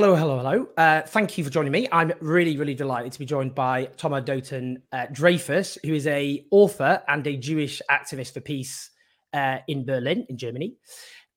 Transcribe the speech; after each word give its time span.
Hello, 0.00 0.16
hello, 0.16 0.38
hello. 0.38 0.66
Uh, 0.78 1.02
thank 1.02 1.36
you 1.36 1.44
for 1.44 1.50
joining 1.50 1.72
me. 1.72 1.86
I'm 1.92 2.10
really, 2.22 2.56
really 2.56 2.72
delighted 2.72 3.12
to 3.12 3.18
be 3.18 3.26
joined 3.26 3.54
by 3.54 3.84
Tomer 3.98 4.24
Dotan 4.24 4.80
uh, 4.92 5.04
Dreyfus, 5.12 5.76
who 5.84 5.92
is 5.92 6.06
a 6.06 6.42
author 6.50 7.02
and 7.06 7.26
a 7.26 7.36
Jewish 7.36 7.82
activist 7.90 8.32
for 8.32 8.40
peace 8.40 8.92
uh, 9.34 9.58
in 9.68 9.84
Berlin, 9.84 10.24
in 10.30 10.38
Germany. 10.38 10.76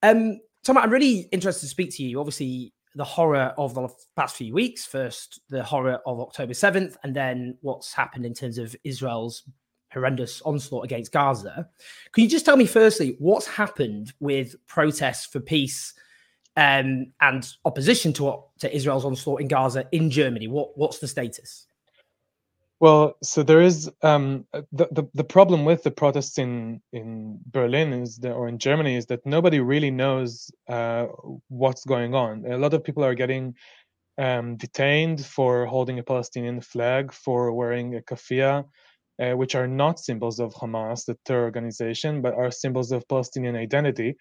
Um, 0.02 0.40
Tomer, 0.66 0.78
I'm 0.78 0.88
really 0.88 1.28
interested 1.30 1.66
to 1.66 1.68
speak 1.68 1.94
to 1.96 2.02
you. 2.02 2.18
Obviously, 2.18 2.72
the 2.94 3.04
horror 3.04 3.52
of 3.58 3.74
the 3.74 3.86
past 4.16 4.36
few 4.36 4.54
weeks. 4.54 4.86
First, 4.86 5.42
the 5.50 5.62
horror 5.62 5.98
of 6.06 6.18
October 6.18 6.54
7th, 6.54 6.96
and 7.02 7.14
then 7.14 7.58
what's 7.60 7.92
happened 7.92 8.24
in 8.24 8.32
terms 8.32 8.56
of 8.56 8.74
Israel's 8.82 9.42
horrendous 9.92 10.40
onslaught 10.40 10.86
against 10.86 11.12
Gaza. 11.12 11.68
Can 12.12 12.24
you 12.24 12.30
just 12.30 12.46
tell 12.46 12.56
me, 12.56 12.64
firstly, 12.64 13.16
what's 13.18 13.46
happened 13.46 14.14
with 14.20 14.56
protests 14.66 15.26
for 15.26 15.40
peace 15.40 15.92
um, 16.56 17.12
and 17.20 17.52
opposition 17.64 18.12
to, 18.14 18.40
to 18.60 18.74
Israel's 18.74 19.04
onslaught 19.04 19.40
in 19.40 19.48
Gaza 19.48 19.86
in 19.92 20.10
Germany? 20.10 20.48
What, 20.48 20.76
what's 20.76 20.98
the 20.98 21.08
status? 21.08 21.66
Well, 22.80 23.16
so 23.22 23.42
there 23.42 23.62
is 23.62 23.90
um, 24.02 24.46
the, 24.52 24.88
the 24.90 25.08
the 25.14 25.24
problem 25.24 25.64
with 25.64 25.84
the 25.84 25.90
protests 25.90 26.38
in 26.38 26.82
in 26.92 27.38
Berlin 27.46 27.92
is 27.92 28.18
that, 28.18 28.32
or 28.32 28.48
in 28.48 28.58
Germany 28.58 28.96
is 28.96 29.06
that 29.06 29.24
nobody 29.24 29.60
really 29.60 29.90
knows 29.90 30.50
uh, 30.68 31.06
what's 31.48 31.84
going 31.84 32.14
on. 32.14 32.44
A 32.44 32.58
lot 32.58 32.74
of 32.74 32.84
people 32.84 33.04
are 33.04 33.14
getting 33.14 33.54
um, 34.18 34.56
detained 34.56 35.24
for 35.24 35.66
holding 35.66 35.98
a 35.98 36.02
Palestinian 36.02 36.60
flag, 36.60 37.12
for 37.12 37.52
wearing 37.52 37.94
a 37.94 38.00
keffiyeh, 38.00 38.64
uh, 39.22 39.32
which 39.32 39.54
are 39.54 39.68
not 39.68 40.00
symbols 40.00 40.40
of 40.40 40.52
Hamas, 40.54 41.06
the 41.06 41.16
terror 41.24 41.44
organization, 41.44 42.22
but 42.22 42.34
are 42.34 42.50
symbols 42.50 42.92
of 42.92 43.08
Palestinian 43.08 43.56
identity. 43.56 44.16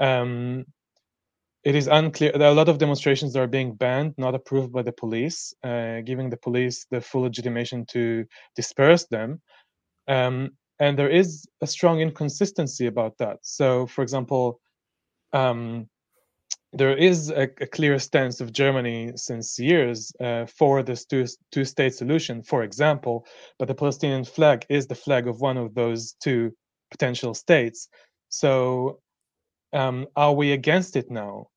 Um, 0.00 0.64
it 1.64 1.74
is 1.74 1.86
unclear. 1.86 2.32
There 2.32 2.46
are 2.46 2.52
a 2.52 2.54
lot 2.54 2.68
of 2.68 2.78
demonstrations 2.78 3.32
that 3.32 3.40
are 3.40 3.46
being 3.46 3.74
banned, 3.74 4.14
not 4.18 4.34
approved 4.34 4.72
by 4.72 4.82
the 4.82 4.92
police, 4.92 5.54
uh, 5.64 6.00
giving 6.02 6.28
the 6.28 6.36
police 6.36 6.86
the 6.90 7.00
full 7.00 7.22
legitimation 7.22 7.86
to 7.86 8.26
disperse 8.54 9.06
them. 9.06 9.40
Um, 10.06 10.50
and 10.78 10.98
there 10.98 11.08
is 11.08 11.46
a 11.62 11.66
strong 11.66 12.00
inconsistency 12.00 12.86
about 12.86 13.16
that. 13.18 13.38
So, 13.42 13.86
for 13.86 14.02
example, 14.02 14.60
um, 15.32 15.88
there 16.72 16.96
is 16.96 17.30
a, 17.30 17.44
a, 17.60 17.66
clear 17.66 17.98
stance 17.98 18.40
of 18.40 18.52
Germany 18.52 19.12
since 19.14 19.58
years 19.58 20.12
uh, 20.20 20.44
for 20.46 20.82
this 20.82 21.06
two, 21.06 21.24
two 21.52 21.64
state 21.64 21.94
solution, 21.94 22.42
for 22.42 22.64
example, 22.64 23.24
but 23.58 23.68
the 23.68 23.74
Palestinian 23.74 24.24
flag 24.24 24.66
is 24.68 24.86
the 24.86 24.94
flag 24.94 25.28
of 25.28 25.40
one 25.40 25.56
of 25.56 25.74
those 25.74 26.14
two 26.22 26.52
potential 26.90 27.32
states. 27.32 27.88
So, 28.28 29.00
um, 29.72 30.06
are 30.14 30.34
we 30.34 30.52
against 30.52 30.96
it 30.96 31.10
now? 31.10 31.48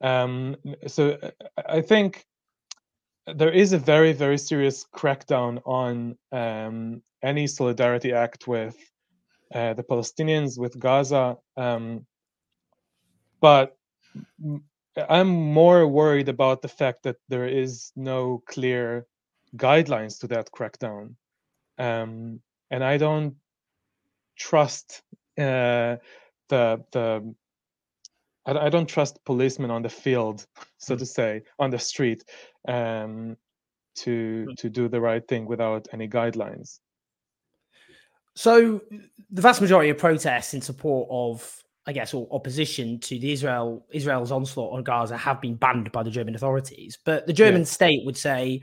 Um, 0.00 0.56
so 0.86 1.18
I 1.56 1.80
think 1.80 2.24
there 3.26 3.50
is 3.50 3.72
a 3.72 3.78
very 3.78 4.12
very 4.12 4.38
serious 4.38 4.86
crackdown 4.94 5.60
on 5.66 6.16
um, 6.32 7.02
any 7.22 7.46
solidarity 7.46 8.12
act 8.12 8.46
with 8.46 8.76
uh, 9.54 9.74
the 9.74 9.82
Palestinians 9.82 10.58
with 10.58 10.78
Gaza, 10.78 11.36
um, 11.56 12.06
but 13.40 13.76
I'm 15.08 15.28
more 15.28 15.86
worried 15.86 16.28
about 16.28 16.62
the 16.62 16.68
fact 16.68 17.02
that 17.04 17.16
there 17.28 17.46
is 17.46 17.92
no 17.96 18.42
clear 18.46 19.06
guidelines 19.56 20.20
to 20.20 20.26
that 20.28 20.50
crackdown, 20.50 21.14
um, 21.78 22.40
and 22.70 22.84
I 22.84 22.98
don't 22.98 23.36
trust 24.36 25.02
uh, 25.38 25.96
the 26.48 26.84
the 26.92 27.34
I, 28.48 28.66
I 28.66 28.68
don't 28.68 28.88
trust 28.88 29.24
policemen 29.24 29.70
on 29.70 29.82
the 29.82 29.88
field, 29.88 30.46
so 30.78 30.96
to 30.96 31.06
say, 31.06 31.42
on 31.58 31.70
the 31.70 31.78
street, 31.78 32.24
um, 32.66 33.36
to 33.96 34.46
hmm. 34.48 34.54
to 34.54 34.70
do 34.70 34.88
the 34.88 35.00
right 35.00 35.26
thing 35.26 35.46
without 35.46 35.86
any 35.92 36.08
guidelines. 36.08 36.80
So, 38.34 38.80
the 39.30 39.42
vast 39.42 39.60
majority 39.60 39.90
of 39.90 39.98
protests 39.98 40.54
in 40.54 40.60
support 40.60 41.08
of, 41.10 41.62
I 41.86 41.92
guess, 41.92 42.14
or 42.14 42.28
opposition 42.30 43.00
to 43.00 43.18
the 43.18 43.32
Israel 43.32 43.84
Israel's 43.92 44.32
onslaught 44.32 44.76
on 44.76 44.84
Gaza 44.84 45.16
have 45.16 45.40
been 45.40 45.56
banned 45.56 45.92
by 45.92 46.02
the 46.02 46.10
German 46.10 46.34
authorities. 46.34 46.98
But 47.04 47.26
the 47.26 47.32
German 47.32 47.62
yeah. 47.62 47.66
state 47.66 48.06
would 48.06 48.16
say, 48.16 48.62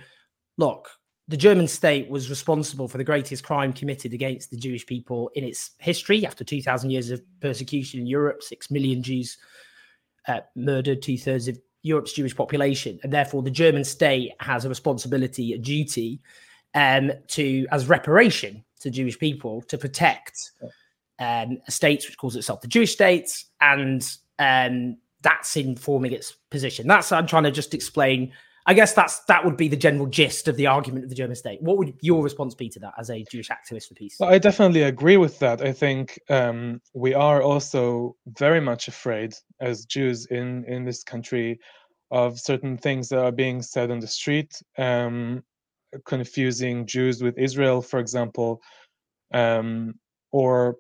look, 0.57 0.89
the 1.27 1.37
German 1.37 1.67
state 1.67 2.07
was 2.09 2.29
responsible 2.29 2.87
for 2.87 2.97
the 2.97 3.03
greatest 3.03 3.43
crime 3.43 3.73
committed 3.73 4.13
against 4.13 4.51
the 4.51 4.57
Jewish 4.57 4.85
people 4.85 5.29
in 5.33 5.43
its 5.43 5.71
history 5.79 6.25
after 6.25 6.43
2,000 6.43 6.91
years 6.91 7.09
of 7.09 7.21
persecution 7.41 7.99
in 7.99 8.05
Europe, 8.05 8.43
6 8.43 8.69
million 8.69 9.01
Jews 9.01 9.37
uh, 10.27 10.41
murdered 10.55 11.01
two 11.01 11.17
thirds 11.17 11.47
of 11.47 11.59
Europe's 11.83 12.13
Jewish 12.13 12.35
population, 12.35 12.99
and 13.03 13.13
therefore 13.13 13.43
the 13.43 13.51
German 13.51 13.83
state 13.83 14.33
has 14.39 14.65
a 14.65 14.69
responsibility, 14.69 15.53
a 15.53 15.57
duty, 15.57 16.19
um, 16.73 17.11
to 17.27 17.67
as 17.71 17.87
reparation 17.87 18.63
to 18.81 18.89
Jewish 18.89 19.17
people 19.17 19.61
to 19.63 19.77
protect 19.77 20.51
um, 21.19 21.59
a 21.67 21.71
state 21.71 22.03
which 22.07 22.17
calls 22.17 22.35
itself 22.35 22.61
the 22.61 22.67
Jewish 22.67 22.93
state, 22.93 23.43
and 23.61 24.17
um, 24.39 24.97
that's 25.21 25.55
informing 25.57 26.11
its 26.11 26.33
position. 26.49 26.87
That's 26.87 27.11
I'm 27.11 27.27
trying 27.27 27.43
to 27.43 27.51
just 27.51 27.73
explain 27.73 28.31
I 28.67 28.73
guess 28.73 28.93
that's 28.93 29.19
that 29.25 29.45
would 29.45 29.57
be 29.57 29.67
the 29.67 29.77
general 29.77 30.07
gist 30.07 30.47
of 30.47 30.55
the 30.55 30.67
argument 30.67 31.03
of 31.03 31.09
the 31.09 31.15
German 31.15 31.35
state. 31.35 31.61
What 31.61 31.77
would 31.77 31.93
your 32.01 32.23
response 32.23 32.55
be 32.55 32.67
to 32.69 32.79
that 32.79 32.93
as 32.97 33.11
a 33.11 33.23
Jewish 33.31 33.49
activist 33.49 33.87
for 33.87 33.93
peace? 33.93 34.17
Well, 34.19 34.29
I 34.29 34.39
definitely 34.39 34.81
agree 34.81 35.17
with 35.17 35.37
that. 35.39 35.61
I 35.61 35.71
think 35.71 36.19
um, 36.29 36.81
we 36.93 37.13
are 37.13 37.43
also 37.43 38.15
very 38.25 38.59
much 38.59 38.87
afraid 38.87 39.35
as 39.59 39.85
Jews 39.85 40.25
in 40.27 40.65
in 40.65 40.83
this 40.83 41.03
country 41.03 41.59
of 42.09 42.39
certain 42.39 42.77
things 42.77 43.09
that 43.09 43.19
are 43.19 43.31
being 43.31 43.61
said 43.61 43.91
on 43.91 43.99
the 43.99 44.07
street, 44.07 44.61
um, 44.77 45.43
confusing 46.05 46.87
Jews 46.87 47.21
with 47.21 47.37
Israel, 47.37 47.81
for 47.81 47.99
example, 47.99 48.61
um, 49.33 49.93
or 50.31 50.77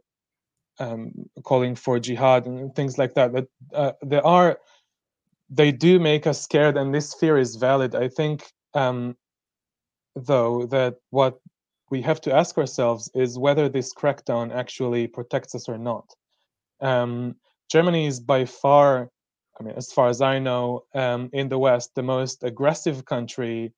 um, 0.79 1.11
calling 1.43 1.75
for 1.75 1.99
jihad 1.99 2.45
and 2.47 2.75
things 2.75 2.97
like 2.97 3.13
that. 3.13 3.31
That 3.33 3.47
uh, 3.73 3.91
there 4.01 4.25
are 4.25 4.59
they 5.49 5.71
do 5.71 5.99
make 5.99 6.27
us 6.27 6.41
scared, 6.41 6.77
and 6.77 6.93
this 6.93 7.13
fear 7.13 7.37
is 7.37 7.55
valid. 7.55 7.95
I 7.95 8.07
think, 8.07 8.51
um, 8.73 9.15
though, 10.15 10.65
that 10.67 10.95
what 11.11 11.39
we 11.91 12.01
have 12.01 12.21
to 12.21 12.33
ask 12.33 12.57
ourselves 12.57 13.09
is 13.13 13.37
whether 13.37 13.69
this 13.69 13.93
crackdown 13.93 14.53
actually 14.53 15.07
protects 15.07 15.53
us 15.55 15.69
or 15.69 15.77
not. 15.77 16.05
Um, 16.81 17.35
Germany 17.71 18.07
is 18.07 18.19
by 18.19 18.45
far, 18.45 19.09
I 19.59 19.63
mean, 19.63 19.75
as 19.75 19.91
far 19.91 20.09
as 20.09 20.21
I 20.21 20.39
know, 20.39 20.83
um, 20.93 21.29
in 21.31 21.49
the 21.49 21.59
West, 21.59 21.91
the 21.95 22.03
most 22.03 22.43
aggressive 22.43 23.05
country 23.05 23.73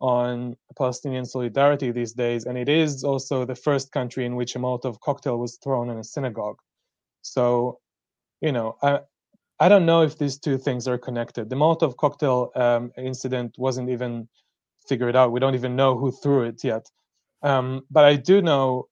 on 0.00 0.56
Palestinian 0.76 1.24
solidarity 1.24 1.92
these 1.92 2.12
days, 2.12 2.44
and 2.44 2.58
it 2.58 2.68
is 2.68 3.04
also 3.04 3.44
the 3.44 3.54
first 3.54 3.92
country 3.92 4.26
in 4.26 4.34
which 4.34 4.56
a 4.56 4.58
Molotov 4.58 4.98
cocktail 4.98 5.38
was 5.38 5.58
thrown 5.62 5.88
in 5.90 5.98
a 5.98 6.04
synagogue. 6.04 6.58
So, 7.22 7.78
you 8.40 8.50
know, 8.50 8.76
I, 8.82 9.00
I 9.62 9.68
don't 9.68 9.86
know 9.86 10.02
if 10.02 10.18
these 10.18 10.40
two 10.40 10.58
things 10.58 10.88
are 10.88 10.98
connected. 10.98 11.48
The 11.48 11.54
Molotov 11.54 11.96
cocktail 11.96 12.50
um, 12.56 12.90
incident 12.98 13.54
wasn't 13.56 13.90
even 13.90 14.28
figured 14.88 15.14
out. 15.14 15.30
We 15.30 15.38
don't 15.38 15.54
even 15.54 15.76
know 15.76 15.96
who 15.96 16.10
threw 16.10 16.42
it 16.42 16.64
yet. 16.64 16.84
Um, 17.44 17.82
but 17.88 18.04
I 18.04 18.16
do 18.16 18.42
know, 18.42 18.88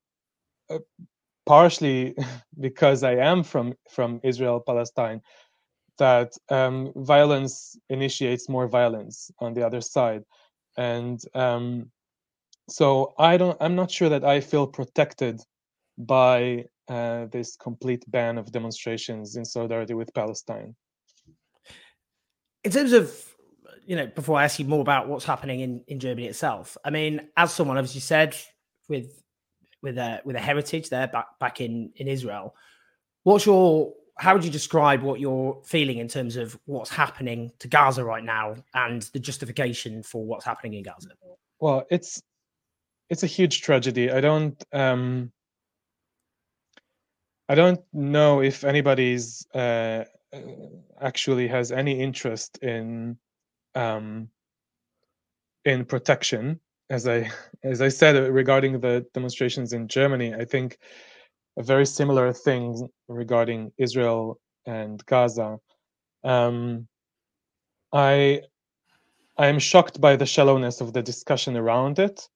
uh, 0.70 0.78
partially 1.44 2.14
because 2.61 3.02
I 3.02 3.17
am 3.17 3.43
from 3.43 3.75
from 3.90 4.20
Israel 4.22 4.62
Palestine, 4.64 5.22
that 5.99 6.31
um, 6.50 6.93
violence 6.94 7.76
initiates 7.88 8.49
more 8.49 8.69
violence 8.69 9.28
on 9.40 9.55
the 9.55 9.67
other 9.67 9.81
side, 9.81 10.22
and 10.76 11.20
um, 11.34 11.90
so 12.69 13.14
I 13.19 13.38
don't. 13.38 13.58
I'm 13.61 13.75
not 13.75 13.90
sure 13.90 14.11
that 14.11 14.25
I 14.25 14.38
feel 14.40 14.69
protected 14.69 15.40
by 15.99 16.67
uh, 16.90 17.26
this 17.26 17.56
complete 17.56 18.04
ban 18.08 18.37
of 18.37 18.50
demonstrations 18.50 19.37
in 19.37 19.44
solidarity 19.44 19.94
with 19.94 20.12
Palestine. 20.12 20.75
In 22.64 22.72
terms 22.72 22.92
of, 22.92 23.14
you 23.87 23.94
know, 23.94 24.08
before 24.08 24.38
I 24.38 24.44
ask 24.44 24.58
you 24.58 24.64
more 24.64 24.81
about 24.81 25.08
what's 25.08 25.25
happening 25.25 25.60
in, 25.60 25.84
in 25.87 26.00
Germany 26.00 26.26
itself, 26.26 26.76
I 26.84 26.90
mean, 26.90 27.28
as 27.37 27.54
someone, 27.54 27.78
as 27.78 27.94
you 27.94 28.00
said, 28.00 28.37
with 28.88 29.22
with 29.82 29.96
a 29.96 30.20
with 30.25 30.34
a 30.37 30.40
heritage 30.40 30.90
there 30.90 31.06
back 31.06 31.26
back 31.38 31.60
in 31.60 31.92
in 31.94 32.08
Israel, 32.08 32.56
what's 33.22 33.46
your 33.46 33.94
how 34.19 34.34
would 34.34 34.44
you 34.44 34.50
describe 34.50 35.00
what 35.00 35.20
you're 35.20 35.62
feeling 35.64 35.98
in 35.98 36.08
terms 36.08 36.36
of 36.36 36.58
what's 36.66 36.90
happening 36.90 37.52
to 37.60 37.69
Gaza 37.69 38.04
right 38.04 38.25
now 38.25 38.56
and 38.75 39.02
the 39.14 39.19
justification 39.20 40.02
for 40.02 40.26
what's 40.26 40.44
happening 40.44 40.75
in 40.75 40.82
Gaza? 40.82 41.10
Well, 41.60 41.86
it's 41.88 42.20
it's 43.08 43.22
a 43.22 43.28
huge 43.28 43.62
tragedy. 43.62 44.10
I 44.10 44.20
don't 44.20 44.62
um, 44.72 45.32
I 47.50 47.56
don't 47.56 47.81
know 47.93 48.43
if 48.43 48.62
anybody's 48.62 49.44
uh, 49.56 50.05
actually 51.00 51.49
has 51.49 51.73
any 51.73 52.00
interest 52.00 52.58
in 52.58 53.19
um, 53.75 54.29
in 55.64 55.85
protection. 55.85 56.61
As 56.91 57.08
I 57.08 57.29
as 57.64 57.82
I 57.82 57.88
said 57.88 58.14
regarding 58.32 58.79
the 58.79 59.05
demonstrations 59.14 59.73
in 59.73 59.88
Germany, 59.88 60.32
I 60.32 60.44
think 60.44 60.79
a 61.58 61.64
very 61.64 61.87
similar 61.87 62.32
thing 62.32 62.88
regarding 63.08 63.73
Israel 63.79 64.38
and 64.64 65.05
Gaza. 65.06 65.58
Um, 66.23 66.87
I 67.93 68.43
I 69.37 69.49
am 69.49 69.58
shocked 69.58 70.00
by 70.00 70.14
the 70.14 70.26
shallowness 70.35 70.81
of 70.81 70.93
the 70.93 71.03
discussion 71.03 71.56
around 71.56 71.99
it. 71.99 72.29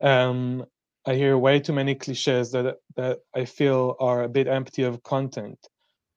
Um, 0.00 0.64
I 1.06 1.14
hear 1.14 1.38
way 1.38 1.60
too 1.60 1.72
many 1.72 1.94
cliches 1.94 2.52
that 2.52 2.76
that 2.96 3.20
I 3.34 3.44
feel 3.44 3.96
are 4.00 4.24
a 4.24 4.28
bit 4.28 4.46
empty 4.46 4.82
of 4.82 5.02
content. 5.02 5.58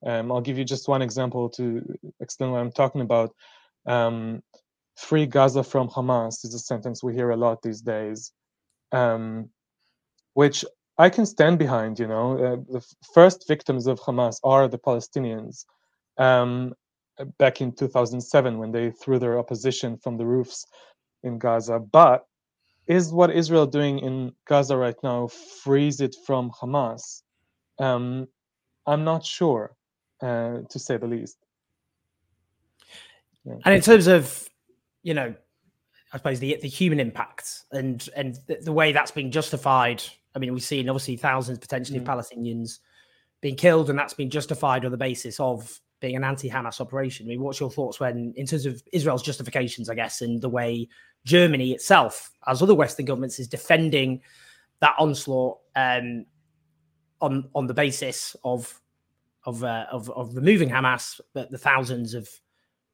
Um, 0.05 0.31
I'll 0.31 0.41
give 0.41 0.57
you 0.57 0.65
just 0.65 0.87
one 0.87 1.01
example 1.01 1.49
to 1.51 1.81
explain 2.19 2.51
what 2.51 2.59
I'm 2.59 2.71
talking 2.71 3.01
about. 3.01 3.33
Um, 3.85 4.41
free 4.97 5.25
Gaza 5.25 5.63
from 5.63 5.89
Hamas 5.89 6.43
is 6.43 6.53
a 6.53 6.59
sentence 6.59 7.03
we 7.03 7.13
hear 7.13 7.29
a 7.29 7.37
lot 7.37 7.61
these 7.61 7.81
days, 7.81 8.31
um, 8.91 9.49
which 10.33 10.65
I 10.97 11.09
can 11.09 11.25
stand 11.25 11.59
behind. 11.59 11.99
You 11.99 12.07
know, 12.07 12.31
uh, 12.37 12.55
the 12.71 12.85
first 13.13 13.47
victims 13.47 13.87
of 13.87 13.99
Hamas 13.99 14.39
are 14.43 14.67
the 14.67 14.79
Palestinians. 14.79 15.65
Um, 16.17 16.73
back 17.37 17.61
in 17.61 17.71
2007, 17.71 18.57
when 18.57 18.71
they 18.71 18.91
threw 18.91 19.19
their 19.19 19.37
opposition 19.37 19.97
from 19.97 20.17
the 20.17 20.25
roofs 20.25 20.65
in 21.23 21.37
Gaza, 21.37 21.79
but 21.79 22.25
is 22.87 23.11
what 23.11 23.31
Israel 23.31 23.65
doing 23.65 23.99
in 23.99 24.33
Gaza 24.45 24.75
right 24.75 24.95
now 25.03 25.27
frees 25.27 26.01
it 26.01 26.15
from 26.25 26.51
Hamas? 26.51 27.21
Um, 27.79 28.27
I'm 28.85 29.03
not 29.03 29.25
sure, 29.25 29.75
uh, 30.21 30.59
to 30.69 30.79
say 30.79 30.97
the 30.97 31.07
least. 31.07 31.37
Yeah. 33.45 33.55
And 33.65 33.75
in 33.75 33.81
terms 33.81 34.07
of, 34.07 34.47
you 35.03 35.13
know, 35.13 35.33
I 36.13 36.17
suppose 36.17 36.39
the 36.39 36.57
the 36.61 36.67
human 36.67 36.99
impact 36.99 37.63
and 37.71 38.07
and 38.15 38.37
the, 38.47 38.57
the 38.61 38.73
way 38.73 38.91
that's 38.91 39.11
being 39.11 39.31
justified. 39.31 40.03
I 40.35 40.39
mean, 40.39 40.53
we've 40.53 40.63
seen 40.63 40.89
obviously 40.89 41.17
thousands 41.17 41.59
potentially 41.59 41.99
mm. 41.99 42.01
of 42.01 42.07
Palestinians 42.07 42.79
being 43.41 43.55
killed, 43.55 43.89
and 43.89 43.97
that's 43.97 44.13
been 44.13 44.29
justified 44.29 44.85
on 44.85 44.91
the 44.91 44.97
basis 44.97 45.39
of 45.39 45.79
being 46.01 46.17
an 46.17 46.23
anti-Hamas 46.23 46.81
operation. 46.81 47.25
I 47.25 47.29
mean, 47.29 47.41
what's 47.41 47.59
your 47.59 47.71
thoughts 47.71 47.99
when, 47.99 48.33
in 48.35 48.45
terms 48.45 48.65
of 48.65 48.83
Israel's 48.91 49.23
justifications, 49.23 49.89
I 49.89 49.95
guess, 49.95 50.21
and 50.21 50.41
the 50.41 50.49
way 50.49 50.89
Germany 51.23 51.71
itself, 51.71 52.31
as 52.47 52.61
other 52.61 52.75
Western 52.75 53.05
governments, 53.05 53.39
is 53.39 53.47
defending 53.47 54.21
that 54.81 54.95
onslaught 54.97 55.59
um, 55.75 56.25
on 57.21 57.47
on 57.55 57.67
the 57.67 57.73
basis 57.73 58.35
of 58.43 58.81
of, 59.45 59.63
uh, 59.63 59.85
of 59.91 60.09
of 60.09 60.35
removing 60.35 60.69
Hamas, 60.69 61.21
but 61.33 61.51
the 61.51 61.57
thousands 61.57 62.13
of 62.15 62.27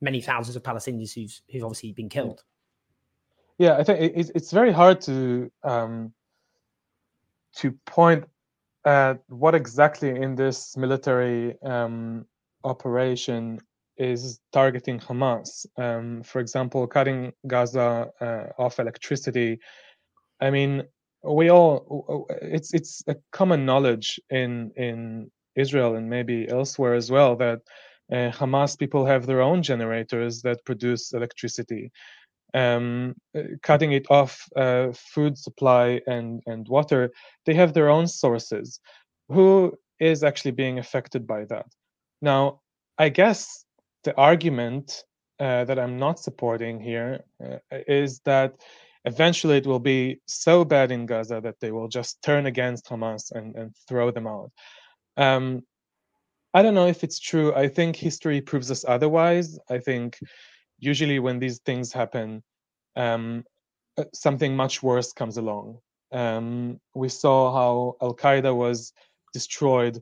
many 0.02 0.22
thousands 0.22 0.56
of 0.56 0.64
Palestinians 0.64 1.14
who've 1.16 1.42
who've 1.50 1.64
obviously 1.64 1.94
been 1.94 2.10
killed. 2.10 2.44
Yeah, 3.58 3.78
I 3.78 3.84
think 3.84 4.14
it's 4.16 4.52
very 4.52 4.72
hard 4.72 5.02
to 5.02 5.50
um, 5.64 6.14
to 7.56 7.72
point 7.86 8.26
at 8.86 9.20
what 9.30 9.56
exactly 9.56 10.10
in 10.10 10.36
this 10.36 10.78
military 10.78 11.60
um, 11.62 12.26
operation 12.68 13.60
is 13.98 14.40
targeting 14.54 15.00
Hamas. 15.00 15.66
Um, 15.78 16.24
for 16.24 16.40
example, 16.40 16.86
cutting 16.88 17.34
Gaza 17.48 18.10
uh, 18.22 18.62
off 18.62 18.80
electricity. 18.80 19.60
I 20.40 20.52
mean, 20.52 20.84
we 21.24 21.50
all 21.50 22.28
it's 22.42 22.74
it's 22.74 23.04
a 23.08 23.16
common 23.32 23.66
knowledge 23.66 24.20
in 24.30 24.72
in 24.76 25.32
Israel 25.56 25.96
and 25.96 26.10
maybe 26.10 26.48
elsewhere 26.48 26.94
as 26.94 27.10
well 27.10 27.36
that 27.38 27.60
uh, 28.12 28.32
Hamas 28.32 28.78
people 28.78 29.06
have 29.06 29.26
their 29.26 29.42
own 29.42 29.64
generators 29.64 30.42
that 30.44 30.64
produce 30.66 31.14
electricity. 31.14 31.92
Um, 32.54 33.16
uh, 33.36 33.42
cutting 33.62 33.92
it 33.92 34.06
off 34.10 34.48
uh, 34.56 34.94
food 34.94 35.38
supply 35.38 36.02
and 36.08 36.42
and 36.46 36.68
water, 36.68 37.12
they 37.46 37.56
have 37.56 37.74
their 37.74 37.90
own 37.90 38.08
sources. 38.08 38.80
Who 39.30 39.74
is 40.00 40.24
actually 40.24 40.52
being 40.52 40.80
affected 40.80 41.28
by 41.28 41.46
that? 41.46 41.68
Now, 42.22 42.62
I 42.98 43.10
guess 43.10 43.66
the 44.04 44.16
argument 44.18 45.04
uh, 45.40 45.66
that 45.66 45.78
I'm 45.78 45.98
not 45.98 46.20
supporting 46.20 46.80
here 46.80 47.24
uh, 47.44 47.58
is 47.88 48.20
that 48.26 48.56
eventually 49.06 49.58
it 49.58 49.68
will 49.68 49.80
be 49.80 50.20
so 50.26 50.66
bad 50.66 50.92
in 50.92 51.06
Gaza 51.06 51.40
that 51.42 51.60
they 51.60 51.72
will 51.72 51.88
just 51.88 52.22
turn 52.24 52.46
against 52.46 52.90
Hamas 52.90 53.32
and, 53.32 53.56
and 53.56 53.76
throw 53.88 54.12
them 54.12 54.28
out. 54.28 54.52
Um, 55.16 55.64
I 56.54 56.64
don't 56.64 56.74
know 56.74 56.88
if 56.88 57.04
it's 57.04 57.20
true. 57.20 57.54
I 57.54 57.68
think 57.68 57.96
history 57.96 58.42
proves 58.42 58.72
us 58.72 58.84
otherwise. 58.88 59.60
I 59.70 59.78
think 59.78 60.18
usually 60.80 61.20
when 61.20 61.40
these 61.40 61.60
things 61.60 61.94
happen, 61.94 62.44
um, 62.96 63.44
uh, 63.98 64.06
something 64.14 64.56
much 64.56 64.82
worse 64.82 65.14
comes 65.14 65.38
along. 65.38 65.80
Um, 66.12 66.80
we 66.96 67.10
saw 67.10 67.54
how 67.54 67.96
Al 68.02 68.16
Qaeda 68.16 68.56
was 68.56 68.94
destroyed 69.34 70.02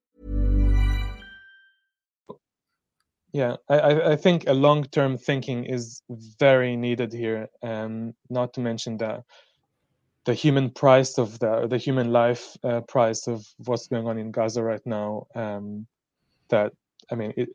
Yeah, 3.33 3.55
I, 3.69 4.11
I 4.11 4.15
think 4.17 4.45
a 4.47 4.53
long-term 4.53 5.17
thinking 5.17 5.65
is 5.65 6.01
very 6.39 6.75
needed 6.75 7.13
here. 7.13 7.47
Um, 7.63 8.13
not 8.29 8.53
to 8.55 8.59
mention 8.61 8.97
the 8.97 9.23
the 10.25 10.33
human 10.33 10.69
price 10.69 11.17
of 11.17 11.39
the 11.39 11.67
the 11.67 11.77
human 11.77 12.11
life 12.11 12.57
uh, 12.63 12.81
price 12.81 13.27
of 13.27 13.45
what's 13.65 13.87
going 13.87 14.07
on 14.07 14.17
in 14.17 14.31
Gaza 14.31 14.63
right 14.63 14.85
now. 14.85 15.27
Um, 15.35 15.87
that 16.49 16.73
I 17.11 17.15
mean, 17.15 17.33
it, 17.37 17.49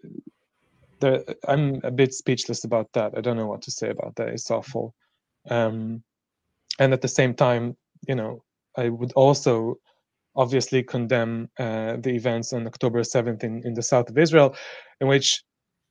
the, 1.01 1.37
I'm 1.47 1.81
a 1.85 1.91
bit 1.91 2.15
speechless 2.15 2.65
about 2.65 2.93
that. 2.95 3.13
I 3.17 3.21
don't 3.21 3.37
know 3.37 3.47
what 3.47 3.63
to 3.63 3.71
say 3.71 3.91
about 3.91 4.17
that. 4.17 4.29
It's 4.29 4.51
awful. 4.51 4.95
Um, 5.51 6.03
and 6.79 6.93
at 6.93 7.03
the 7.03 7.09
same 7.09 7.35
time, 7.35 7.77
you 8.09 8.15
know, 8.15 8.43
I 8.77 8.89
would 8.89 9.13
also 9.13 9.77
obviously 10.37 10.83
condemn 10.83 11.49
uh, 11.59 11.97
the 11.99 12.11
events 12.15 12.53
on 12.53 12.67
October 12.67 13.01
7th 13.01 13.43
in, 13.43 13.63
in 13.65 13.75
the 13.75 13.83
south 13.83 14.11
of 14.11 14.19
Israel, 14.19 14.55
in 15.01 15.09
which 15.09 15.43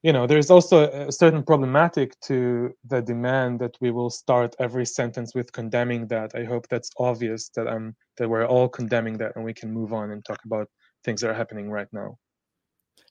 you 0.05 0.13
know 0.13 0.27
there's 0.27 0.51
also 0.51 0.87
a 1.07 1.11
certain 1.11 1.41
problematic 1.41 2.19
to 2.19 2.71
the 2.91 3.01
demand 3.01 3.59
that 3.59 3.75
we 3.81 3.89
will 3.89 4.11
start 4.11 4.55
every 4.59 4.85
sentence 4.85 5.33
with 5.33 5.51
condemning 5.51 6.05
that. 6.07 6.35
I 6.35 6.43
hope 6.43 6.67
that's 6.69 6.91
obvious 6.99 7.49
that 7.55 7.67
i'm 7.67 7.95
that 8.17 8.29
we're 8.29 8.45
all 8.45 8.69
condemning 8.69 9.17
that 9.17 9.31
and 9.35 9.43
we 9.43 9.53
can 9.53 9.73
move 9.73 9.93
on 9.93 10.11
and 10.11 10.23
talk 10.23 10.37
about 10.45 10.67
things 11.03 11.21
that 11.21 11.31
are 11.31 11.33
happening 11.33 11.71
right 11.71 11.87
now. 11.91 12.19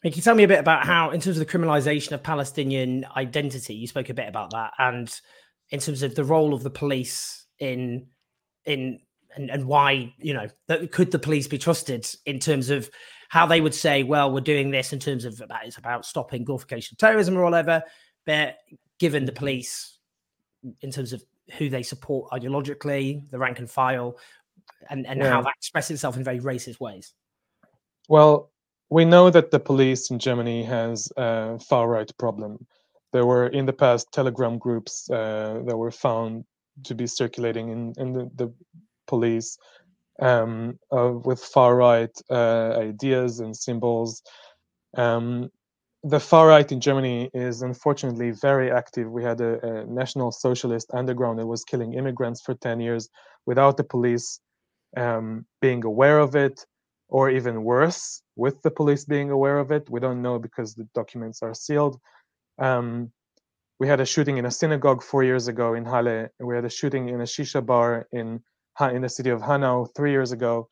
Can 0.03 0.13
you 0.13 0.23
tell 0.23 0.37
me 0.37 0.45
a 0.45 0.49
bit 0.49 0.61
about 0.61 0.87
how, 0.87 1.11
in 1.11 1.21
terms 1.21 1.37
of 1.37 1.45
the 1.45 1.53
criminalization 1.53 2.13
of 2.13 2.23
Palestinian 2.23 3.05
identity, 3.17 3.75
you 3.75 3.89
spoke 3.89 4.09
a 4.11 4.15
bit 4.15 4.29
about 4.29 4.51
that, 4.53 4.71
and 4.79 5.13
in 5.71 5.81
terms 5.81 6.05
of 6.05 6.15
the 6.15 6.25
role 6.25 6.55
of 6.55 6.63
the 6.63 6.71
police 6.71 7.45
in 7.59 8.07
in 8.67 9.01
and, 9.35 9.51
and 9.51 9.67
why 9.67 10.15
you 10.19 10.33
know 10.33 10.47
that 10.69 10.93
could 10.93 11.11
the 11.11 11.19
police 11.19 11.49
be 11.49 11.59
trusted 11.59 12.07
in 12.25 12.39
terms 12.39 12.71
of 12.71 12.89
how 13.35 13.47
they 13.47 13.61
would 13.61 13.75
say, 13.75 14.05
well, 14.05 14.31
we're 14.31 14.39
doing 14.39 14.71
this 14.71 14.93
in 14.93 15.01
terms 15.01 15.25
of 15.25 15.41
about 15.41 15.67
it's 15.67 15.77
about 15.77 16.07
stopping 16.07 16.45
glorification 16.45 16.95
of 16.95 16.99
terrorism 16.99 17.37
or 17.37 17.43
whatever, 17.43 17.83
but 18.25 18.59
given 19.01 19.25
the 19.25 19.33
police 19.33 19.99
in 20.83 20.93
terms 20.93 21.13
of 21.13 21.21
who 21.59 21.69
they 21.69 21.83
support 21.83 22.31
ideologically, 22.31 23.29
the 23.33 23.39
rank 23.39 23.59
and 23.59 23.69
file, 23.69 24.17
and, 24.89 25.05
and 25.09 25.19
yeah. 25.19 25.31
how 25.31 25.43
that 25.43 25.55
expresses 25.57 25.97
itself 25.97 26.17
in 26.17 26.23
very 26.23 26.39
racist 26.39 26.79
ways. 26.79 27.13
Well, 28.09 28.53
we 28.89 29.05
know 29.05 29.31
that 29.31 29.51
the 29.51 29.59
police 29.59 30.13
in 30.13 30.21
Germany 30.21 30.63
has 30.63 31.13
a 31.17 31.59
far 31.59 31.89
right 31.89 32.11
problem. 32.17 32.65
There 33.13 33.27
were 33.27 33.49
in 33.49 33.67
the 33.67 33.73
past 33.73 34.13
Telegram 34.13 34.59
groups 34.59 35.11
uh, 35.11 35.61
that 35.67 35.77
were 35.77 35.91
found 35.91 36.45
to 36.85 36.95
be 36.95 37.09
circulating 37.09 37.71
in, 37.71 37.95
in 37.97 38.13
the, 38.13 38.31
the 38.37 38.53
police 39.09 39.59
um, 40.21 40.79
uh, 40.93 41.13
with 41.25 41.41
far 41.41 41.77
right 41.77 42.11
uh, 42.31 42.77
ideas 42.79 43.41
and 43.41 43.57
symbols. 43.57 44.23
Um, 44.97 45.51
the 46.03 46.21
far 46.21 46.49
right 46.49 46.71
in 46.71 46.81
Germany 46.81 47.31
is 47.33 47.63
unfortunately 47.63 48.31
very 48.31 48.71
active. 48.71 49.11
We 49.11 49.25
had 49.25 49.41
a, 49.41 49.67
a, 49.67 49.87
national 49.87 50.33
socialist 50.33 50.91
underground 50.93 51.39
that 51.39 51.47
was 51.47 51.65
killing 51.65 51.95
immigrants 51.95 52.43
for 52.43 52.55
10 52.55 52.79
years 52.81 53.09
without 53.47 53.79
the 53.79 53.85
police 53.85 54.39
um, 54.99 55.47
being 55.63 55.83
aware 55.85 56.19
of 56.19 56.37
it, 56.37 56.65
or 57.09 57.31
even 57.31 57.65
worse, 57.65 58.23
with 58.37 58.61
the 58.63 58.71
police 58.71 59.07
being 59.07 59.31
aware 59.31 59.59
of 59.59 59.71
it. 59.71 59.89
We 59.89 59.99
don't 59.99 60.21
know 60.21 60.39
because 60.39 60.75
the 60.75 60.87
documents 60.95 61.43
are 61.43 61.55
sealed. 61.55 61.99
Um, 62.59 63.11
we 63.81 63.89
had 63.89 64.01
a 64.01 64.07
shooting 64.07 64.37
in 64.37 64.45
a 64.45 64.51
synagogue 64.51 65.03
four 65.03 65.25
years 65.25 65.49
ago 65.49 65.75
in 65.75 65.85
Halle. 65.85 66.29
We 66.39 66.55
had 66.55 66.65
a 66.65 66.71
shooting 66.71 67.09
in 67.09 67.21
a 67.21 67.25
shisha 67.25 67.65
bar 67.65 68.07
in 68.13 68.41
in 68.81 69.03
the 69.03 69.09
city 69.09 69.31
of 69.31 69.43
Hanau 69.43 69.87
three 69.97 70.11
years 70.11 70.33
ago. 70.33 70.69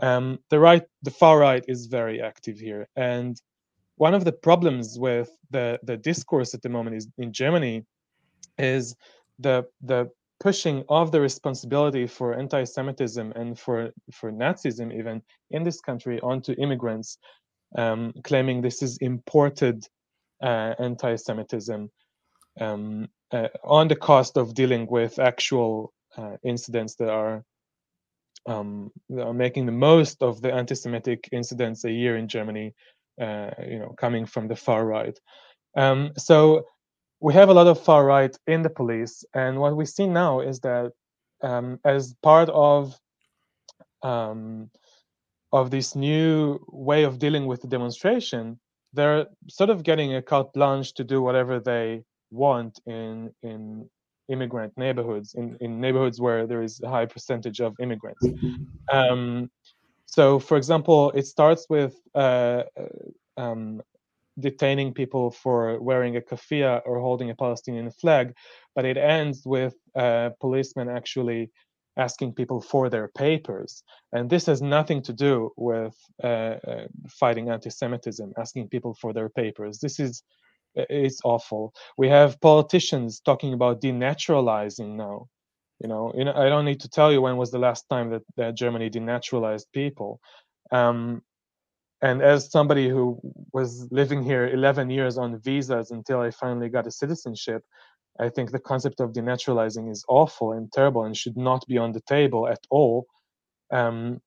Um, 0.00 0.38
the 0.50 0.58
right, 0.58 0.82
the 1.02 1.10
far 1.10 1.38
right, 1.38 1.64
is 1.68 1.86
very 1.86 2.20
active 2.20 2.58
here, 2.58 2.88
and 2.96 3.40
one 3.96 4.14
of 4.14 4.24
the 4.24 4.32
problems 4.32 4.98
with 4.98 5.30
the 5.50 5.78
the 5.82 5.96
discourse 5.96 6.54
at 6.54 6.62
the 6.62 6.68
moment 6.68 6.96
is 6.96 7.08
in 7.18 7.32
Germany 7.32 7.84
is 8.58 8.96
the 9.38 9.64
the 9.82 10.10
pushing 10.40 10.82
of 10.88 11.12
the 11.12 11.20
responsibility 11.20 12.06
for 12.06 12.34
anti-Semitism 12.34 13.32
and 13.36 13.58
for 13.58 13.90
for 14.12 14.32
Nazism 14.32 14.92
even 14.98 15.22
in 15.50 15.62
this 15.62 15.80
country 15.80 16.20
onto 16.20 16.52
immigrants, 16.54 17.18
um, 17.78 18.12
claiming 18.24 18.60
this 18.60 18.82
is 18.82 18.98
imported 18.98 19.86
uh, 20.42 20.74
anti-Semitism 20.80 21.90
um, 22.60 23.08
uh, 23.30 23.48
on 23.62 23.88
the 23.88 23.96
cost 23.96 24.36
of 24.36 24.54
dealing 24.54 24.86
with 24.90 25.18
actual 25.18 25.92
uh, 26.16 26.36
incidents 26.44 26.96
that 26.96 27.10
are 27.10 27.44
um, 28.46 28.90
that 29.10 29.24
are 29.24 29.34
making 29.34 29.66
the 29.66 29.72
most 29.72 30.22
of 30.22 30.42
the 30.42 30.52
anti-Semitic 30.52 31.28
incidents 31.30 31.84
a 31.84 31.92
year 31.92 32.16
in 32.16 32.26
Germany, 32.26 32.74
uh, 33.20 33.50
you 33.64 33.78
know, 33.78 33.94
coming 33.96 34.26
from 34.26 34.48
the 34.48 34.56
far 34.56 34.84
right. 34.84 35.16
Um, 35.76 36.12
so 36.18 36.64
we 37.20 37.34
have 37.34 37.50
a 37.50 37.54
lot 37.54 37.68
of 37.68 37.80
far 37.80 38.04
right 38.04 38.36
in 38.46 38.62
the 38.62 38.70
police, 38.70 39.24
and 39.34 39.58
what 39.60 39.76
we 39.76 39.86
see 39.86 40.06
now 40.06 40.40
is 40.40 40.60
that 40.60 40.92
um, 41.42 41.78
as 41.84 42.14
part 42.22 42.48
of 42.50 42.98
um, 44.02 44.70
of 45.52 45.70
this 45.70 45.94
new 45.94 46.58
way 46.68 47.04
of 47.04 47.18
dealing 47.18 47.46
with 47.46 47.62
the 47.62 47.68
demonstration, 47.68 48.58
they're 48.92 49.26
sort 49.48 49.70
of 49.70 49.84
getting 49.84 50.14
a 50.14 50.22
carte 50.22 50.52
blanche 50.52 50.94
to 50.94 51.04
do 51.04 51.22
whatever 51.22 51.60
they 51.60 52.02
want 52.30 52.80
in 52.86 53.30
in 53.42 53.88
immigrant 54.34 54.72
neighborhoods 54.76 55.34
in, 55.34 55.56
in 55.60 55.80
neighborhoods 55.80 56.18
where 56.20 56.46
there 56.46 56.62
is 56.62 56.80
a 56.82 56.88
high 56.88 57.06
percentage 57.14 57.60
of 57.60 57.70
immigrants 57.84 58.24
um, 58.92 59.50
so 60.06 60.38
for 60.38 60.56
example 60.56 61.10
it 61.14 61.26
starts 61.26 61.66
with 61.68 61.94
uh, 62.14 62.62
um, 63.36 63.82
detaining 64.38 64.94
people 64.94 65.30
for 65.30 65.80
wearing 65.80 66.16
a 66.16 66.20
keffiyeh 66.20 66.80
or 66.84 67.00
holding 67.00 67.30
a 67.30 67.34
Palestinian 67.34 67.90
flag, 67.90 68.34
but 68.74 68.84
it 68.84 68.96
ends 68.96 69.42
with 69.44 69.74
uh, 69.94 70.30
policemen 70.40 70.88
actually 70.88 71.50
asking 71.98 72.32
people 72.32 72.60
for 72.60 72.88
their 72.88 73.08
papers. 73.08 73.82
And 74.12 74.30
this 74.30 74.46
has 74.46 74.62
nothing 74.62 75.02
to 75.02 75.12
do 75.12 75.50
with 75.56 75.94
uh, 76.24 76.26
uh, 76.26 76.86
fighting 77.08 77.50
anti-Semitism, 77.50 78.32
asking 78.38 78.68
people 78.68 78.94
for 78.94 79.12
their 79.12 79.28
papers. 79.28 79.78
This 79.78 80.00
is 80.00 80.22
it's 80.74 81.20
awful. 81.24 81.72
We 81.98 82.08
have 82.08 82.40
politicians 82.40 83.20
talking 83.20 83.52
about 83.52 83.80
denaturalizing 83.80 84.96
now. 84.96 85.28
You 85.80 85.88
know, 85.88 86.12
you 86.14 86.24
know, 86.24 86.32
I 86.32 86.48
don't 86.48 86.64
need 86.64 86.80
to 86.80 86.88
tell 86.88 87.12
you 87.12 87.20
when 87.20 87.36
was 87.36 87.50
the 87.50 87.58
last 87.58 87.88
time 87.88 88.10
that, 88.10 88.22
that 88.36 88.54
Germany 88.54 88.88
denaturalized 88.88 89.66
people. 89.72 90.20
Um, 90.70 91.22
and 92.00 92.22
as 92.22 92.50
somebody 92.50 92.88
who 92.88 93.20
was 93.52 93.88
living 93.90 94.22
here 94.22 94.48
11 94.48 94.90
years 94.90 95.18
on 95.18 95.38
visas 95.40 95.90
until 95.90 96.20
I 96.20 96.30
finally 96.30 96.68
got 96.68 96.86
a 96.86 96.90
citizenship, 96.90 97.62
I 98.18 98.28
think 98.28 98.50
the 98.50 98.58
concept 98.58 99.00
of 99.00 99.12
denaturalizing 99.12 99.90
is 99.90 100.04
awful 100.08 100.52
and 100.52 100.70
terrible 100.72 101.04
and 101.04 101.16
should 101.16 101.36
not 101.36 101.66
be 101.66 101.78
on 101.78 101.92
the 101.92 102.00
table 102.00 102.48
at 102.48 102.60
all. 102.70 103.06
Um, 103.70 104.20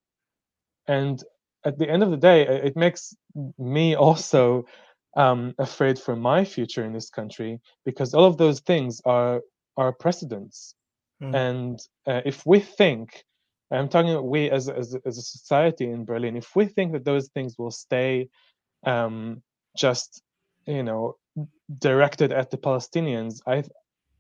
and 0.87 1.23
at 1.65 1.77
the 1.77 1.89
end 1.89 2.03
of 2.03 2.11
the 2.11 2.17
day, 2.17 2.47
it 2.47 2.75
makes 2.75 3.15
me 3.57 3.95
also 4.05 4.65
um, 5.15 5.53
afraid 5.57 5.97
for 5.97 6.15
my 6.15 6.43
future 6.43 6.83
in 6.85 6.93
this 6.93 7.09
country 7.09 7.59
because 7.85 8.13
all 8.13 8.25
of 8.25 8.37
those 8.37 8.59
things 8.61 9.01
are 9.05 9.41
are 9.77 9.91
precedents. 9.91 10.75
Mm. 11.21 11.35
And 11.35 11.79
uh, 12.07 12.21
if 12.25 12.45
we 12.45 12.59
think 12.59 13.23
I'm 13.71 13.89
talking 13.89 14.11
about 14.11 14.27
we 14.27 14.49
as 14.49 14.69
as 14.69 14.95
as 15.05 15.17
a 15.17 15.21
society 15.21 15.85
in 15.85 16.05
Berlin. 16.05 16.35
If 16.37 16.55
we 16.55 16.65
think 16.65 16.93
that 16.93 17.05
those 17.05 17.29
things 17.29 17.57
will 17.57 17.71
stay 17.71 18.29
um, 18.85 19.41
just 19.77 20.21
you 20.67 20.83
know 20.83 21.17
directed 21.79 22.31
at 22.31 22.51
the 22.51 22.57
Palestinians, 22.57 23.41
I 23.47 23.63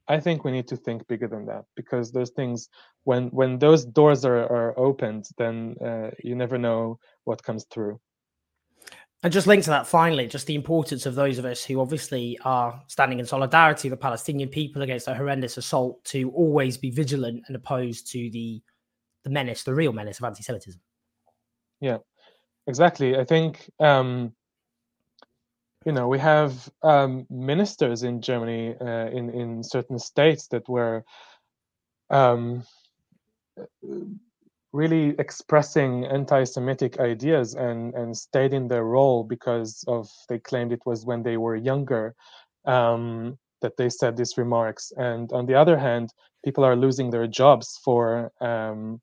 I 0.07 0.19
think 0.19 0.43
we 0.43 0.51
need 0.51 0.67
to 0.69 0.77
think 0.77 1.07
bigger 1.07 1.27
than 1.27 1.45
that 1.45 1.65
because 1.75 2.11
those 2.11 2.31
things 2.31 2.69
when 3.03 3.27
when 3.29 3.59
those 3.59 3.85
doors 3.85 4.25
are 4.25 4.43
are 4.43 4.79
opened, 4.79 5.25
then 5.37 5.75
uh, 5.83 6.11
you 6.23 6.35
never 6.35 6.57
know 6.57 6.99
what 7.23 7.43
comes 7.43 7.65
through. 7.65 7.99
And 9.23 9.33
just 9.33 9.47
linked 9.47 9.63
to 9.65 9.71
that, 9.71 9.87
finally, 9.87 10.27
just 10.27 10.45
the 10.45 10.55
importance 10.55 11.07
of 11.07 11.15
those 11.15 11.39
of 11.39 11.45
us 11.45 11.63
who 11.63 11.81
obviously 11.81 12.37
are 12.45 12.79
standing 12.87 13.19
in 13.19 13.25
solidarity 13.25 13.89
with 13.89 13.99
the 13.99 14.03
Palestinian 14.03 14.49
people 14.49 14.83
against 14.83 15.07
a 15.07 15.15
horrendous 15.15 15.57
assault 15.57 16.03
to 16.05 16.29
always 16.31 16.77
be 16.77 16.91
vigilant 16.91 17.43
and 17.47 17.55
opposed 17.55 18.11
to 18.11 18.29
the 18.29 18.61
the 19.23 19.31
menace, 19.31 19.63
the 19.63 19.73
real 19.73 19.91
menace 19.91 20.19
of 20.19 20.25
anti-Semitism. 20.25 20.79
Yeah, 21.81 21.97
exactly. 22.67 23.17
I 23.17 23.23
think 23.23 23.67
um, 23.79 24.33
you 25.85 25.91
know 25.91 26.07
we 26.07 26.19
have 26.19 26.69
um, 26.83 27.25
ministers 27.29 28.03
in 28.03 28.21
Germany 28.21 28.75
uh, 28.79 29.07
in 29.07 29.31
in 29.31 29.63
certain 29.63 29.97
states 29.97 30.47
that 30.49 30.69
were 30.69 31.03
um, 32.11 32.63
really 34.75 35.15
expressing 35.19 36.05
anti-Semitic 36.05 36.99
ideas 36.99 37.55
and 37.55 37.93
and 37.95 38.15
stayed 38.15 38.53
in 38.53 38.67
their 38.67 38.83
role 38.83 39.23
because 39.23 39.83
of 39.87 40.09
they 40.29 40.39
claimed 40.39 40.71
it 40.73 40.85
was 40.85 41.05
when 41.05 41.23
they 41.23 41.37
were 41.37 41.55
younger 41.55 42.13
um, 42.65 43.37
that 43.61 43.77
they 43.77 43.89
said 43.89 44.17
these 44.17 44.37
remarks. 44.37 44.91
And 44.97 45.31
on 45.31 45.45
the 45.45 45.55
other 45.55 45.77
hand, 45.77 46.09
people 46.43 46.65
are 46.65 46.75
losing 46.75 47.09
their 47.09 47.27
jobs 47.27 47.79
for 47.85 48.31
um, 48.41 48.99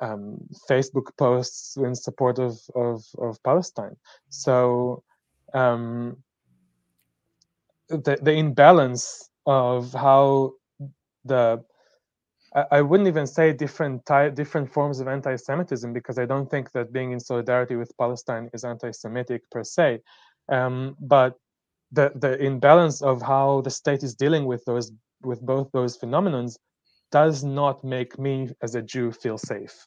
um, 0.00 0.38
Facebook 0.70 1.08
posts 1.16 1.76
in 1.76 1.94
support 1.94 2.38
of 2.38 2.54
of, 2.74 3.02
of 3.18 3.42
Palestine. 3.42 3.96
So 4.28 5.02
um, 5.54 6.18
the 7.88 8.18
the 8.20 8.32
imbalance 8.32 9.30
of 9.46 9.92
how 9.94 10.52
the 11.24 11.64
I, 12.54 12.80
wouldn't 12.80 13.08
even 13.08 13.26
say 13.26 13.52
different 13.52 14.06
ty- 14.06 14.30
different 14.30 14.72
forms 14.72 15.00
of 15.00 15.08
anti-Semitism 15.08 15.92
because 15.92 16.18
I 16.18 16.24
don't 16.24 16.50
think 16.50 16.72
that 16.72 16.92
being 16.92 17.12
in 17.12 17.20
solidarity 17.20 17.76
with 17.76 17.96
Palestine 17.98 18.48
is 18.54 18.64
anti-Semitic 18.64 19.42
per 19.50 19.64
se, 19.64 20.00
um, 20.48 20.96
but 21.00 21.34
the 21.92 22.12
the 22.14 22.42
imbalance 22.42 23.02
of 23.02 23.22
how 23.22 23.60
the 23.62 23.70
state 23.70 24.02
is 24.02 24.14
dealing 24.14 24.46
with 24.46 24.64
those 24.64 24.92
with 25.22 25.40
both 25.42 25.70
those 25.72 25.98
phenomenons 25.98 26.56
does 27.10 27.44
not 27.44 27.84
make 27.84 28.18
me 28.18 28.48
as 28.62 28.74
a 28.74 28.82
Jew 28.82 29.12
feel 29.12 29.38
safe. 29.38 29.86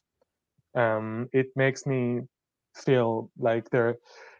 Um, 0.74 1.28
it 1.32 1.48
makes 1.56 1.86
me 1.86 2.22
feel 2.74 3.30
like 3.38 3.70
they're 3.70 3.96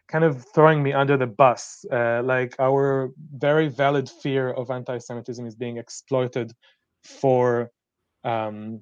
kind 0.09 0.23
of 0.23 0.45
throwing 0.53 0.83
me 0.83 0.91
under 0.93 1.17
the 1.17 1.27
bus. 1.27 1.85
Uh, 1.91 2.21
like 2.23 2.55
our 2.59 3.11
very 3.37 3.67
valid 3.67 4.09
fear 4.09 4.49
of 4.51 4.69
anti-Semitism 4.69 5.45
is 5.45 5.55
being 5.55 5.77
exploited 5.77 6.51
for 7.03 7.71
um, 8.23 8.81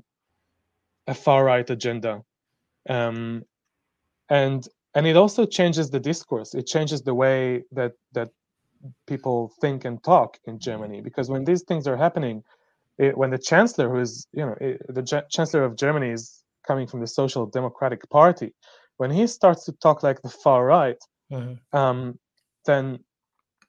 a 1.07 1.13
far 1.13 1.43
right 1.43 1.69
agenda. 1.69 2.23
Um, 2.89 3.43
and 4.29 4.67
and 4.93 5.07
it 5.07 5.15
also 5.15 5.45
changes 5.45 5.89
the 5.89 5.99
discourse. 5.99 6.53
It 6.53 6.67
changes 6.67 7.01
the 7.01 7.13
way 7.13 7.63
that 7.71 7.93
that 8.13 8.29
people 9.07 9.51
think 9.61 9.85
and 9.85 10.03
talk 10.03 10.39
in 10.45 10.59
Germany 10.59 11.01
because 11.01 11.29
when 11.29 11.45
these 11.45 11.63
things 11.63 11.87
are 11.87 11.97
happening, 11.97 12.43
it, 12.97 13.17
when 13.17 13.29
the 13.29 13.37
chancellor, 13.37 13.89
who 13.89 13.99
is 13.99 14.27
you 14.33 14.45
know 14.45 14.55
it, 14.59 14.81
the 14.89 15.23
chancellor 15.29 15.63
of 15.63 15.75
Germany, 15.75 16.09
is 16.09 16.43
coming 16.65 16.87
from 16.87 16.99
the 16.99 17.07
Social 17.07 17.45
Democratic 17.45 18.09
Party, 18.09 18.53
when 18.97 19.11
he 19.11 19.27
starts 19.27 19.65
to 19.65 19.71
talk 19.73 20.03
like 20.03 20.21
the 20.21 20.29
far 20.29 20.65
right, 20.65 21.01
mm-hmm. 21.31 21.77
um, 21.77 22.19
then 22.65 22.99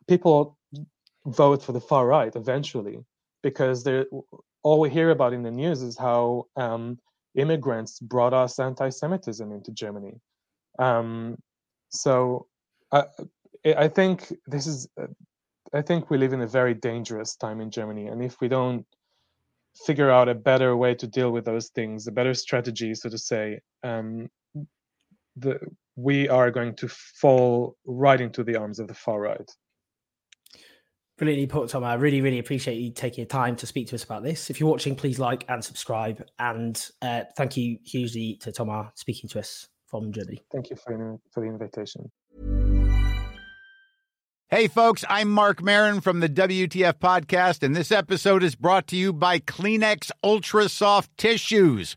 people 0.09 0.59
vote 1.27 1.63
for 1.63 1.73
the 1.73 1.81
far 1.81 2.07
right 2.07 2.35
eventually 2.35 2.99
because 3.43 3.85
they're 3.85 4.07
all 4.63 4.81
we 4.81 4.91
hear 4.91 5.11
about 5.11 5.33
in 5.33 5.43
the 5.43 5.51
news 5.51 5.83
is 5.83 5.99
how 5.99 6.47
um, 6.57 6.99
immigrants 7.35 7.99
brought 7.99 8.35
us 8.35 8.59
anti-Semitism 8.59 9.51
into 9.53 9.73
Germany. 9.73 10.21
Um, 10.79 11.37
so 11.91 12.47
I, 12.93 13.05
I 13.65 13.89
think 13.89 14.33
this 14.47 14.67
is, 14.67 14.89
I 15.75 15.83
think 15.83 16.11
we 16.11 16.19
live 16.19 16.33
in 16.33 16.43
a 16.43 16.47
very 16.47 16.75
dangerous 16.75 17.37
time 17.37 17.61
in 17.61 17.71
Germany, 17.71 18.07
and 18.07 18.23
if 18.23 18.41
we 18.41 18.49
don't 18.49 18.87
figure 19.87 20.11
out 20.11 20.29
a 20.29 20.35
better 20.35 20.77
way 20.77 20.95
to 20.95 21.07
deal 21.07 21.31
with 21.31 21.45
those 21.45 21.69
things, 21.71 22.07
a 22.07 22.13
better 22.13 22.35
strategy, 22.35 22.95
so 22.95 23.09
to 23.09 23.19
say, 23.19 23.61
um, 23.83 24.29
the 25.37 25.59
we 25.97 26.29
are 26.29 26.51
going 26.51 26.75
to 26.75 26.89
fall 26.89 27.77
right 27.87 28.21
into 28.21 28.43
the 28.43 28.57
arms 28.57 28.79
of 28.79 28.89
the 28.89 28.95
far 28.95 29.21
right. 29.21 29.51
Brilliantly 31.19 31.47
put, 31.47 31.69
Tom. 31.69 31.85
I 31.85 31.95
really, 31.95 32.21
really 32.21 32.39
appreciate 32.39 32.77
you 32.77 32.91
taking 32.91 33.23
your 33.23 33.29
time 33.29 33.55
to 33.57 33.67
speak 33.67 33.89
to 33.89 33.95
us 33.95 34.05
about 34.05 34.23
this. 34.23 34.49
If 34.49 34.59
you're 34.59 34.71
watching, 34.71 34.97
please 34.97 35.19
like 35.19 35.45
and 35.49 35.63
subscribe. 35.63 36.25
And 36.39 36.83
uh, 37.03 37.25
thank 37.37 37.57
you 37.57 37.79
hugely 37.85 38.37
to 38.41 38.51
Thomas 38.51 38.93
speaking 38.95 39.29
to 39.31 39.39
us 39.41 39.69
from 39.87 40.11
Germany. 40.11 40.43
Thank 40.51 40.71
you 40.71 40.77
for, 40.77 41.19
for 41.31 41.41
the 41.41 41.47
invitation. 41.47 42.11
Hey, 44.49 44.69
folks, 44.69 45.03
I'm 45.09 45.31
Marc 45.31 45.63
Maron 45.63 46.03
from 46.03 46.21
the 46.21 46.29
WTF 46.29 46.99
Podcast, 46.99 47.63
and 47.63 47.75
this 47.75 47.91
episode 47.91 48.43
is 48.43 48.55
brought 48.55 48.87
to 48.89 48.97
you 48.97 49.11
by 49.11 49.39
Kleenex 49.39 50.11
Ultra 50.23 50.69
Soft 50.69 51.17
Tissues, 51.17 51.97